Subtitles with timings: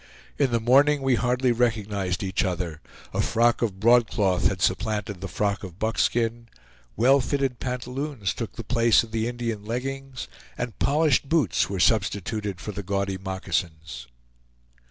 [0.39, 2.81] In the morning we hardly recognized each other;
[3.13, 6.49] a frock of broadcloth had supplanted the frock of buckskin;
[6.95, 10.27] well fitted pantaloons took the place of the Indian leggings,
[10.57, 14.07] and polished boots were substituted for the gaudy moccasins.